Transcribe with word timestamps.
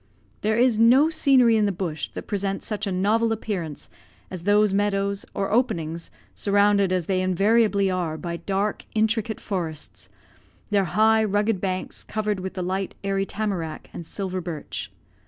There 0.41 0.57
is 0.57 0.79
no 0.79 1.11
scenery 1.11 1.57
in 1.57 1.67
the 1.67 1.71
bush 1.71 2.09
that 2.15 2.25
presents 2.25 2.65
such 2.65 2.87
a 2.87 2.91
novel 2.91 3.31
appearance 3.31 3.87
as 4.31 4.45
those 4.45 4.73
meadows, 4.73 5.25
or 5.35 5.51
openings, 5.51 6.09
surrounded 6.33 6.91
as 6.91 7.05
they 7.05 7.21
invariably 7.21 7.91
are, 7.91 8.17
by 8.17 8.37
dark, 8.37 8.85
intricate 8.95 9.39
forests; 9.39 10.09
their 10.71 10.85
high, 10.85 11.23
rugged 11.23 11.61
banks 11.61 12.03
covered 12.03 12.39
with 12.39 12.55
the 12.55 12.63
light, 12.63 12.95
airy 13.03 13.27
tamarack 13.27 13.91
and 13.93 14.07
silver 14.07 14.41
birch. 14.41 14.91